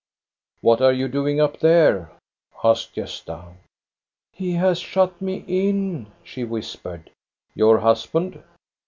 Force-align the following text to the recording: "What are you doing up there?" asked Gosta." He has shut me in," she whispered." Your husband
"What 0.61 0.81
are 0.81 0.93
you 0.93 1.07
doing 1.07 1.39
up 1.39 1.59
there?" 1.59 2.09
asked 2.63 2.95
Gosta." 2.95 3.53
He 4.33 4.53
has 4.53 4.79
shut 4.79 5.21
me 5.21 5.45
in," 5.47 6.07
she 6.23 6.43
whispered." 6.43 7.11
Your 7.53 7.81
husband 7.81 8.41